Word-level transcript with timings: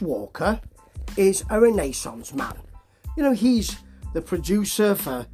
Walker 0.00 0.60
is 1.16 1.44
a 1.50 1.60
Renaissance 1.60 2.32
man. 2.34 2.56
You 3.16 3.22
know, 3.22 3.32
he's 3.32 3.76
the 4.14 4.22
producer 4.22 4.94
for 4.94 5.26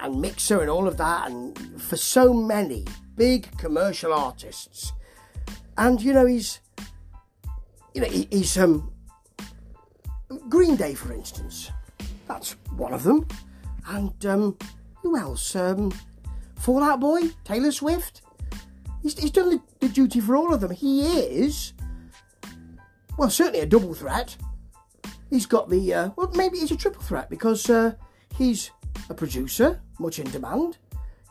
and 0.00 0.20
mixer 0.20 0.60
and 0.60 0.70
all 0.70 0.88
of 0.88 0.96
that, 0.96 1.30
and 1.30 1.80
for 1.80 1.96
so 1.96 2.32
many 2.32 2.84
big 3.16 3.56
commercial 3.58 4.12
artists. 4.12 4.92
And 5.76 6.00
you 6.00 6.12
know, 6.12 6.26
he's 6.26 6.60
you 7.94 8.00
know 8.00 8.08
he, 8.08 8.26
he's 8.30 8.56
um 8.58 8.92
Green 10.48 10.76
Day, 10.76 10.94
for 10.94 11.12
instance. 11.12 11.70
That's 12.26 12.52
one 12.76 12.92
of 12.92 13.02
them. 13.02 13.26
And 13.88 14.26
um, 14.26 14.56
who 15.02 15.16
else? 15.16 15.54
Um, 15.54 15.92
Fall 16.56 16.82
Out 16.82 17.00
Boy, 17.00 17.30
Taylor 17.44 17.70
Swift. 17.72 18.22
He's, 19.02 19.18
he's 19.18 19.30
done 19.30 19.50
the, 19.50 19.62
the 19.80 19.88
duty 19.88 20.20
for 20.20 20.36
all 20.36 20.52
of 20.52 20.60
them. 20.60 20.72
He 20.72 21.02
is, 21.02 21.72
well, 23.16 23.30
certainly 23.30 23.60
a 23.60 23.66
double 23.66 23.94
threat. 23.94 24.36
He's 25.30 25.46
got 25.46 25.68
the, 25.70 25.94
uh, 25.94 26.10
well, 26.16 26.30
maybe 26.34 26.58
he's 26.58 26.70
a 26.70 26.76
triple 26.76 27.02
threat 27.02 27.28
because 27.30 27.68
uh, 27.68 27.94
he's 28.36 28.70
a 29.08 29.14
producer, 29.14 29.80
much 29.98 30.18
in 30.18 30.30
demand. 30.30 30.78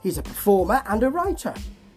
He's 0.02 0.18
a 0.18 0.24
performer 0.24 0.84
and 0.88 1.04
a 1.04 1.10
writer. 1.10 1.54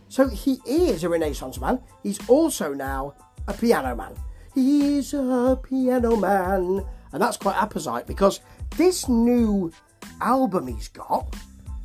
So 0.09 0.29
he 0.29 0.60
is 0.65 1.05
a 1.05 1.09
Renaissance 1.09 1.60
man. 1.60 1.80
He's 2.02 2.19
also 2.29 2.73
now 2.73 3.15
a 3.46 3.52
piano 3.52 3.95
man. 3.95 4.15
He's 4.55 5.12
a 5.12 5.59
piano 5.62 6.16
man. 6.16 6.87
And 7.12 7.23
that's 7.23 7.37
quite 7.37 7.57
apposite 7.60 8.07
because 8.07 8.41
this 8.77 9.09
new 9.09 9.73
album 10.20 10.66
he's 10.68 10.88
got, 10.88 11.34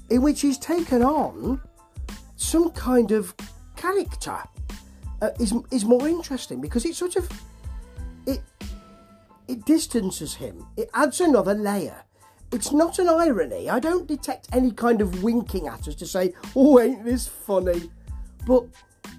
in 0.09 0.21
which 0.21 0.41
he's 0.41 0.57
taken 0.57 1.03
on 1.03 1.61
some 2.35 2.71
kind 2.71 3.11
of 3.11 3.33
character, 3.75 4.37
uh, 5.21 5.29
is, 5.39 5.53
is 5.71 5.85
more 5.85 6.07
interesting 6.07 6.61
because 6.61 6.85
it's 6.85 6.97
sort 6.97 7.15
of 7.15 7.29
it 9.47 9.65
distances 9.65 10.35
him. 10.35 10.65
It 10.77 10.89
adds 10.93 11.21
another 11.21 11.53
layer. 11.53 12.03
It's 12.51 12.71
not 12.71 12.99
an 12.99 13.09
irony. 13.09 13.69
I 13.69 13.79
don't 13.79 14.07
detect 14.07 14.47
any 14.51 14.71
kind 14.71 15.01
of 15.01 15.23
winking 15.23 15.67
at 15.67 15.87
us 15.87 15.95
to 15.95 16.05
say, 16.05 16.33
"Oh, 16.55 16.79
ain't 16.79 17.03
this 17.03 17.27
funny?" 17.27 17.91
But 18.45 18.65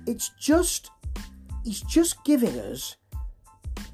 it's 0.07 0.31
just 0.39 0.91
he's 1.65 1.81
just 1.81 2.23
giving 2.25 2.59
us 2.59 2.97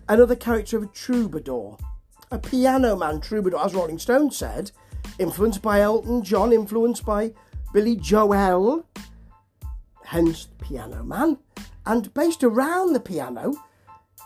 another 0.08 0.36
character 0.36 0.77
of 0.77 0.83
a 0.83 0.86
troubadour, 0.86 1.78
a 2.31 2.39
piano 2.39 2.97
man 2.97 3.20
troubadour, 3.20 3.64
as 3.64 3.75
Rolling 3.75 3.98
Stone 3.98 4.33
said, 4.33 4.73
influenced 5.19 5.62
by 5.62 5.81
Elton 5.81 6.23
John, 6.23 6.53
influenced 6.53 7.06
by 7.06 7.33
Billy 7.73 7.97
Joel, 7.97 8.84
hence 10.05 10.48
Piano 10.58 11.03
Man, 11.05 11.39
and 11.86 12.12
based 12.12 12.42
around 12.42 12.92
the 12.92 13.01
piano. 13.01 13.55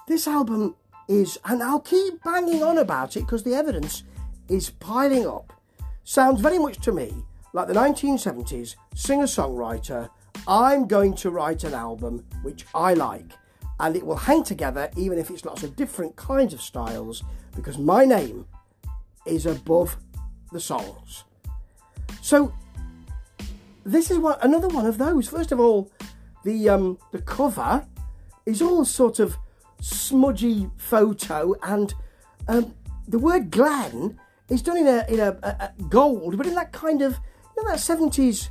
This 0.08 0.26
album 0.26 0.76
is, 1.08 1.38
and 1.44 1.62
I'll 1.62 1.80
keep 1.80 2.22
banging 2.22 2.62
on 2.62 2.78
about 2.78 3.16
it 3.16 3.20
because 3.20 3.42
the 3.42 3.54
evidence 3.54 4.04
is 4.48 4.70
piling 4.70 5.26
up, 5.26 5.52
sounds 6.04 6.40
very 6.40 6.58
much 6.58 6.78
to 6.84 6.92
me 6.92 7.12
like 7.52 7.68
the 7.68 7.74
1970s 7.74 8.74
singer 8.94 9.24
songwriter. 9.24 10.10
I'm 10.46 10.86
going 10.86 11.14
to 11.14 11.30
write 11.30 11.64
an 11.64 11.72
album 11.72 12.24
which 12.42 12.66
I 12.74 12.94
like, 12.94 13.32
and 13.80 13.96
it 13.96 14.04
will 14.04 14.16
hang 14.16 14.44
together 14.44 14.90
even 14.96 15.18
if 15.18 15.30
it's 15.30 15.44
lots 15.44 15.62
of 15.62 15.76
different 15.76 16.16
kinds 16.16 16.52
of 16.52 16.60
styles 16.60 17.22
because 17.54 17.78
my 17.78 18.04
name 18.04 18.46
is 19.24 19.46
above 19.46 19.96
the 20.52 20.60
songs. 20.60 21.24
So 22.20 22.52
this 23.84 24.10
is 24.10 24.18
one 24.18 24.36
another 24.42 24.68
one 24.68 24.86
of 24.86 24.98
those. 24.98 25.28
First 25.28 25.52
of 25.52 25.60
all, 25.60 25.90
the 26.44 26.68
um, 26.68 26.98
the 27.12 27.22
cover 27.22 27.86
is 28.46 28.60
all 28.60 28.84
sort 28.84 29.18
of 29.18 29.36
smudgy 29.84 30.70
photo, 30.76 31.54
and 31.62 31.94
um, 32.48 32.74
the 33.06 33.18
word 33.18 33.50
Glen 33.50 34.18
is 34.48 34.62
done 34.62 34.78
in 34.78 34.86
a 34.86 35.04
in 35.08 35.20
a, 35.20 35.38
a, 35.42 35.48
a 35.48 35.82
gold, 35.88 36.36
but 36.36 36.46
in 36.46 36.54
that 36.54 36.72
kind 36.72 37.02
of 37.02 37.18
you 37.56 37.62
know 37.62 37.70
that 37.70 37.80
seventies 37.80 38.50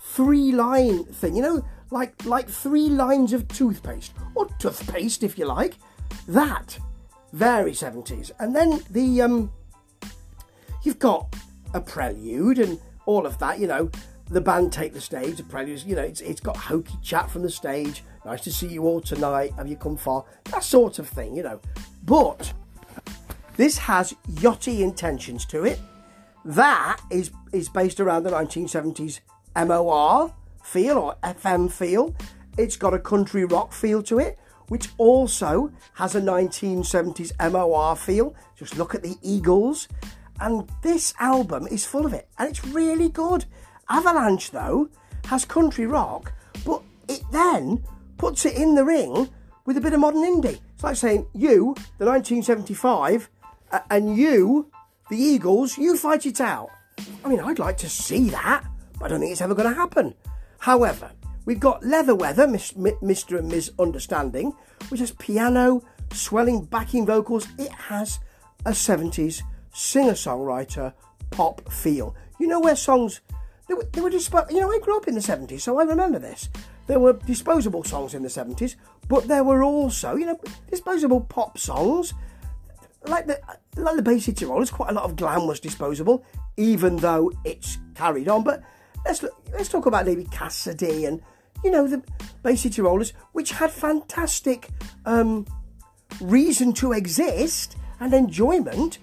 three 0.00 0.52
line 0.52 1.04
thing. 1.04 1.34
You 1.34 1.42
know, 1.42 1.64
like 1.90 2.24
like 2.24 2.48
three 2.48 2.88
lines 2.88 3.32
of 3.32 3.48
toothpaste 3.48 4.12
or 4.34 4.46
toothpaste, 4.58 5.22
if 5.22 5.38
you 5.38 5.46
like. 5.46 5.74
That 6.28 6.78
very 7.32 7.74
seventies, 7.74 8.30
and 8.38 8.54
then 8.54 8.80
the 8.90 9.22
um, 9.22 9.52
you've 10.82 10.98
got 10.98 11.34
a 11.74 11.80
prelude 11.80 12.58
and 12.58 12.80
all 13.06 13.26
of 13.26 13.38
that. 13.38 13.58
You 13.58 13.66
know, 13.66 13.90
the 14.30 14.40
band 14.40 14.72
take 14.72 14.92
the 14.92 15.00
stage. 15.00 15.36
The 15.36 15.42
prelude, 15.42 15.82
you 15.84 15.96
know, 15.96 16.02
it's 16.02 16.20
it's 16.20 16.40
got 16.40 16.56
hokey 16.56 16.94
chat 17.02 17.30
from 17.30 17.42
the 17.42 17.50
stage. 17.50 18.02
Nice 18.24 18.42
to 18.42 18.52
see 18.52 18.68
you 18.68 18.84
all 18.84 19.00
tonight. 19.00 19.52
Have 19.56 19.68
you 19.68 19.76
come 19.76 19.96
far? 19.96 20.24
That 20.50 20.62
sort 20.64 20.98
of 20.98 21.08
thing, 21.08 21.34
you 21.34 21.42
know. 21.42 21.60
But 22.04 22.52
this 23.56 23.78
has 23.78 24.14
yachty 24.32 24.80
intentions 24.80 25.44
to 25.46 25.64
it. 25.64 25.80
That 26.44 27.00
is 27.10 27.30
is 27.52 27.68
based 27.68 28.00
around 28.00 28.24
the 28.24 28.30
1970s 28.30 29.20
MOR 29.56 30.34
feel 30.62 30.98
or 30.98 31.16
FM 31.22 31.70
feel. 31.70 32.14
It's 32.56 32.76
got 32.76 32.94
a 32.94 32.98
country 32.98 33.44
rock 33.44 33.72
feel 33.72 34.02
to 34.04 34.18
it, 34.18 34.38
which 34.68 34.88
also 34.98 35.72
has 35.94 36.14
a 36.14 36.20
1970s 36.20 37.32
MOR 37.52 37.96
feel. 37.96 38.34
Just 38.56 38.76
look 38.76 38.94
at 38.94 39.02
the 39.02 39.16
Eagles. 39.22 39.88
And 40.40 40.68
this 40.82 41.14
album 41.18 41.66
is 41.66 41.84
full 41.84 42.06
of 42.06 42.12
it, 42.12 42.28
and 42.38 42.48
it's 42.48 42.64
really 42.64 43.08
good. 43.08 43.44
Avalanche, 43.90 44.50
though, 44.50 44.88
has 45.26 45.44
country 45.44 45.86
rock, 45.86 46.32
but 46.64 46.82
it 47.08 47.22
then 47.32 47.82
puts 48.16 48.44
it 48.44 48.56
in 48.56 48.74
the 48.74 48.84
ring 48.84 49.28
with 49.64 49.76
a 49.76 49.80
bit 49.80 49.92
of 49.92 50.00
modern 50.00 50.22
indie. 50.22 50.58
It's 50.74 50.84
like 50.84 50.96
saying, 50.96 51.26
you, 51.34 51.74
the 51.98 52.06
1975, 52.06 53.28
and 53.90 54.16
you, 54.16 54.70
the 55.10 55.16
Eagles, 55.16 55.76
you 55.78 55.96
fight 55.96 56.26
it 56.26 56.40
out. 56.40 56.70
I 57.24 57.28
mean, 57.28 57.40
I'd 57.40 57.58
like 57.58 57.78
to 57.78 57.88
see 57.88 58.30
that, 58.30 58.64
but 58.98 59.06
I 59.06 59.08
don't 59.08 59.20
think 59.20 59.32
it's 59.32 59.40
ever 59.40 59.54
going 59.54 59.68
to 59.68 59.74
happen. 59.74 60.14
However, 60.58 61.10
we've 61.44 61.60
got 61.60 61.84
Leather 61.84 62.14
Weather, 62.14 62.46
Mr. 62.46 63.38
and 63.38 63.48
Ms. 63.48 63.72
Understanding, 63.78 64.52
which 64.88 65.00
has 65.00 65.12
piano, 65.12 65.82
swelling 66.12 66.64
backing 66.64 67.06
vocals. 67.06 67.46
It 67.58 67.72
has 67.72 68.18
a 68.64 68.70
70s 68.70 69.42
singer 69.72 70.12
songwriter 70.12 70.92
pop 71.30 71.70
feel. 71.70 72.14
You 72.40 72.46
know 72.46 72.60
where 72.60 72.76
songs 72.76 73.20
they 73.68 73.74
were, 73.74 73.84
they 73.92 74.00
were 74.00 74.10
dispo- 74.10 74.50
you 74.50 74.60
know 74.60 74.70
I 74.70 74.78
grew 74.78 74.96
up 74.96 75.08
in 75.08 75.14
the 75.14 75.20
70s 75.20 75.60
so 75.60 75.78
I 75.78 75.84
remember 75.84 76.18
this. 76.18 76.48
There 76.86 76.98
were 76.98 77.12
disposable 77.12 77.84
songs 77.84 78.14
in 78.14 78.22
the 78.22 78.30
70s, 78.30 78.76
but 79.08 79.28
there 79.28 79.44
were 79.44 79.62
also, 79.62 80.16
you 80.16 80.24
know, 80.24 80.40
disposable 80.70 81.20
pop 81.20 81.58
songs 81.58 82.14
like 83.06 83.26
the 83.26 83.40
like 83.76 83.96
the 83.96 84.02
Bay 84.02 84.18
City 84.18 84.44
Rollers, 84.44 84.70
quite 84.70 84.90
a 84.90 84.92
lot 84.92 85.04
of 85.04 85.16
glam 85.16 85.46
was 85.46 85.60
disposable, 85.60 86.24
even 86.56 86.96
though 86.96 87.32
it's 87.44 87.78
carried 87.94 88.28
on. 88.28 88.42
But 88.42 88.62
let's 89.04 89.22
look, 89.22 89.34
let's 89.52 89.68
talk 89.68 89.86
about 89.86 90.06
maybe 90.06 90.24
Cassidy 90.24 91.04
and 91.04 91.22
you 91.62 91.70
know 91.70 91.86
the 91.86 92.02
Bay 92.42 92.56
City 92.56 92.82
Rollers, 92.82 93.12
which 93.32 93.52
had 93.52 93.70
fantastic 93.70 94.68
um, 95.06 95.46
reason 96.20 96.72
to 96.74 96.92
exist 96.92 97.76
and 98.00 98.12
enjoyment, 98.14 98.98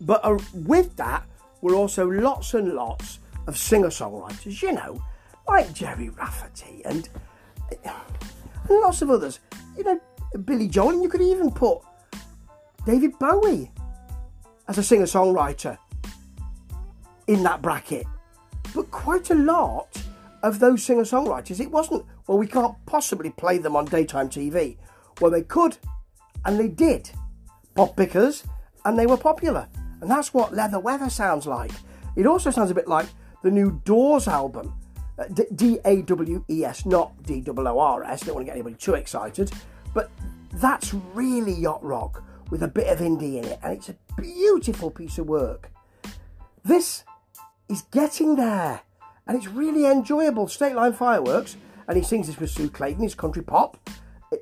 but 0.00 0.20
uh, 0.24 0.38
with 0.52 0.96
that 0.96 1.24
were 1.60 1.74
also 1.74 2.06
lots 2.06 2.54
and 2.54 2.74
lots 2.74 3.18
of 3.46 3.56
singer 3.58 3.88
songwriters, 3.88 4.62
you 4.62 4.72
know, 4.72 5.02
like 5.46 5.72
Gerry 5.72 6.08
Rafferty 6.10 6.82
and, 6.84 7.08
and 7.84 7.92
lots 8.68 9.02
of 9.02 9.10
others. 9.10 9.40
You 9.76 9.84
know, 9.84 10.00
Billy 10.44 10.68
Joel, 10.68 10.90
and 10.90 11.02
you 11.02 11.08
could 11.08 11.20
even 11.20 11.50
put 11.50 11.78
David 12.86 13.18
Bowie 13.18 13.70
as 14.68 14.78
a 14.78 14.82
singer 14.82 15.04
songwriter 15.04 15.78
in 17.26 17.42
that 17.42 17.62
bracket. 17.62 18.06
But 18.74 18.90
quite 18.90 19.30
a 19.30 19.34
lot 19.34 20.02
of 20.42 20.58
those 20.58 20.82
singer 20.82 21.02
songwriters, 21.02 21.60
it 21.60 21.70
wasn't, 21.70 22.04
well, 22.26 22.38
we 22.38 22.46
can't 22.46 22.74
possibly 22.86 23.30
play 23.30 23.58
them 23.58 23.76
on 23.76 23.84
daytime 23.84 24.28
TV. 24.28 24.76
Well, 25.20 25.30
they 25.30 25.42
could, 25.42 25.76
and 26.44 26.58
they 26.58 26.68
did. 26.68 27.10
Pop 27.74 27.96
pickers, 27.96 28.44
and 28.84 28.98
they 28.98 29.06
were 29.06 29.16
popular. 29.16 29.68
And 30.00 30.10
that's 30.10 30.34
what 30.34 30.54
Leather 30.54 30.78
Weather 30.78 31.08
sounds 31.08 31.46
like. 31.46 31.72
It 32.16 32.26
also 32.26 32.50
sounds 32.50 32.70
a 32.70 32.74
bit 32.74 32.88
like 32.88 33.06
the 33.44 33.50
new 33.50 33.80
Dawes 33.84 34.26
album. 34.26 34.74
Uh, 35.16 35.26
D 35.54 35.78
A 35.84 36.02
W 36.02 36.44
E 36.50 36.64
S, 36.64 36.84
not 36.84 37.22
D 37.22 37.44
O 37.46 37.54
O 37.56 37.78
R 37.78 38.02
S. 38.02 38.22
Don't 38.22 38.34
want 38.34 38.46
to 38.46 38.46
get 38.46 38.56
anybody 38.56 38.74
too 38.74 38.94
excited. 38.94 39.52
But 39.92 40.10
that's 40.54 40.92
really 40.92 41.52
yacht 41.52 41.84
rock 41.84 42.24
with 42.50 42.64
a 42.64 42.68
bit 42.68 42.88
of 42.88 42.98
indie 42.98 43.36
in 43.36 43.44
it. 43.44 43.60
And 43.62 43.74
it's 43.74 43.90
a 43.90 43.96
beautiful 44.20 44.90
piece 44.90 45.18
of 45.18 45.28
work. 45.28 45.70
This 46.64 47.04
is 47.68 47.82
getting 47.92 48.34
there. 48.34 48.80
And 49.26 49.36
it's 49.36 49.46
really 49.46 49.86
enjoyable. 49.86 50.48
State 50.48 50.74
Line 50.74 50.92
Fireworks, 50.92 51.56
and 51.86 51.96
he 51.96 52.02
sings 52.02 52.26
this 52.26 52.38
with 52.38 52.50
Sue 52.50 52.68
Clayton, 52.68 53.04
it's 53.04 53.14
country 53.14 53.42
pop. 53.42 53.78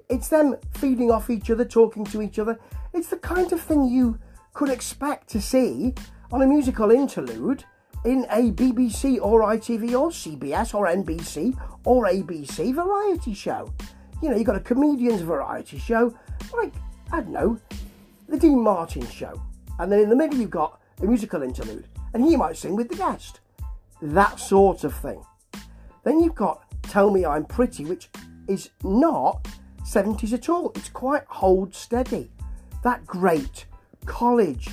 It's 0.08 0.28
them 0.28 0.56
feeding 0.72 1.10
off 1.10 1.28
each 1.28 1.50
other, 1.50 1.64
talking 1.64 2.04
to 2.06 2.22
each 2.22 2.38
other. 2.38 2.58
It's 2.94 3.08
the 3.08 3.16
kind 3.16 3.52
of 3.52 3.60
thing 3.60 3.84
you 3.84 4.19
could 4.54 4.70
expect 4.70 5.28
to 5.31 5.40
see 5.40 5.94
on 6.31 6.40
a 6.40 6.46
musical 6.46 6.90
interlude 6.90 7.64
in 8.04 8.26
a 8.31 8.50
BBC 8.52 9.19
or 9.20 9.43
ITV 9.43 9.99
or 9.99 10.10
CBS 10.10 10.75
or 10.75 10.87
NBC 10.87 11.56
or 11.84 12.06
ABC 12.06 12.75
variety 12.75 13.34
show. 13.34 13.72
You 14.20 14.31
know, 14.31 14.37
you've 14.37 14.46
got 14.46 14.56
a 14.56 14.60
comedian's 14.60 15.22
variety 15.22 15.78
show, 15.78 16.14
like 16.54 16.72
I 17.12 17.20
don't 17.20 17.32
know, 17.32 17.58
the 18.28 18.38
Dean 18.38 18.60
Martin 18.62 19.06
show. 19.08 19.40
And 19.78 19.90
then 19.90 20.00
in 20.00 20.08
the 20.08 20.16
middle, 20.16 20.38
you've 20.38 20.50
got 20.50 20.81
a 21.00 21.06
musical 21.06 21.43
interlude, 21.43 21.88
and 22.14 22.25
he 22.25 22.37
might 22.37 22.56
sing 22.56 22.76
with 22.76 22.88
the 22.88 22.96
guest. 22.96 23.40
That 24.00 24.38
sort 24.38 24.84
of 24.84 24.94
thing. 24.94 25.25
Then 26.04 26.20
you've 26.20 26.34
got 26.34 26.64
Tell 26.82 27.10
Me 27.10 27.25
I'm 27.25 27.44
Pretty, 27.44 27.84
which 27.84 28.10
is 28.49 28.70
not 28.82 29.46
70s 29.84 30.32
at 30.32 30.49
all. 30.49 30.72
It's 30.75 30.88
quite 30.88 31.25
hold 31.26 31.75
steady. 31.75 32.31
That 32.82 33.06
great 33.06 33.66
college, 34.06 34.69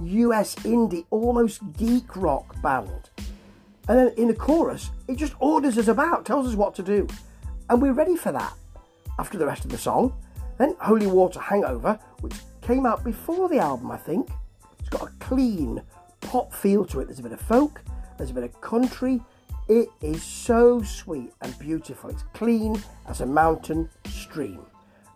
US 0.00 0.54
indie, 0.56 1.04
almost 1.10 1.60
geek 1.76 2.16
rock 2.16 2.60
band. 2.62 3.10
And 3.88 3.98
then 3.98 4.08
in 4.16 4.28
the 4.28 4.34
chorus, 4.34 4.90
it 5.08 5.16
just 5.16 5.34
orders 5.40 5.76
us 5.76 5.88
about, 5.88 6.24
tells 6.24 6.46
us 6.46 6.54
what 6.54 6.74
to 6.76 6.82
do. 6.82 7.06
And 7.68 7.82
we're 7.82 7.92
ready 7.92 8.16
for 8.16 8.32
that 8.32 8.54
after 9.18 9.38
the 9.38 9.46
rest 9.46 9.64
of 9.64 9.70
the 9.70 9.78
song. 9.78 10.14
Then 10.58 10.76
Holy 10.80 11.06
Water 11.06 11.40
Hangover, 11.40 11.98
which 12.20 12.34
came 12.60 12.86
out 12.86 13.02
before 13.04 13.48
the 13.48 13.58
album, 13.58 13.90
I 13.90 13.96
think. 13.96 14.30
It's 14.78 14.88
got 14.88 15.08
a 15.08 15.12
clean 15.18 15.82
pop 16.20 16.52
feel 16.52 16.84
to 16.86 17.00
it. 17.00 17.06
There's 17.06 17.18
a 17.18 17.22
bit 17.22 17.32
of 17.32 17.40
folk, 17.40 17.82
there's 18.16 18.30
a 18.30 18.34
bit 18.34 18.44
of 18.44 18.60
country. 18.60 19.20
It 19.68 19.88
is 20.00 20.22
so 20.22 20.82
sweet 20.82 21.32
and 21.40 21.56
beautiful. 21.58 22.10
It's 22.10 22.24
clean 22.34 22.82
as 23.06 23.20
a 23.20 23.26
mountain 23.26 23.88
stream. 24.06 24.60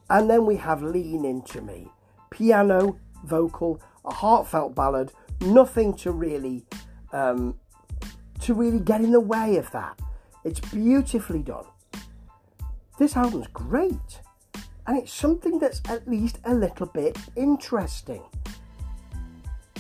And 0.08 0.30
then 0.30 0.46
we 0.46 0.56
have 0.56 0.82
Lean 0.82 1.24
Into 1.24 1.60
Me. 1.60 1.88
Piano, 2.30 2.98
vocal, 3.24 3.80
a 4.06 4.14
heartfelt 4.14 4.74
ballad, 4.74 5.12
nothing 5.40 5.94
to 5.94 6.12
really 6.12 6.64
um, 7.12 7.58
to 8.40 8.54
really 8.54 8.80
get 8.80 9.00
in 9.00 9.12
the 9.12 9.20
way 9.20 9.56
of 9.56 9.70
that. 9.72 9.98
It's 10.44 10.60
beautifully 10.60 11.42
done. 11.42 11.64
This 12.98 13.16
album's 13.16 13.48
great, 13.48 14.20
and 14.86 14.96
it's 14.98 15.12
something 15.12 15.58
that's 15.58 15.80
at 15.88 16.08
least 16.08 16.38
a 16.44 16.54
little 16.54 16.86
bit 16.86 17.18
interesting. 17.36 18.22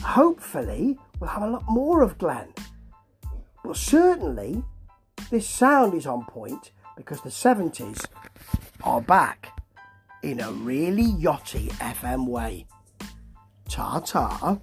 Hopefully, 0.02 0.98
we'll 1.18 1.30
have 1.30 1.42
a 1.42 1.50
lot 1.50 1.64
more 1.68 2.02
of 2.02 2.18
Glenn. 2.18 2.52
But 3.64 3.76
certainly, 3.76 4.62
this 5.30 5.46
sound 5.48 5.94
is 5.94 6.06
on 6.06 6.24
point 6.26 6.70
because 6.96 7.20
the 7.20 7.30
70s 7.30 8.06
are 8.82 9.00
back 9.00 9.60
in 10.22 10.40
a 10.40 10.50
really 10.50 11.04
yachty 11.04 11.68
FM 11.72 12.26
way. 12.26 12.66
Ta. 13.76 14.56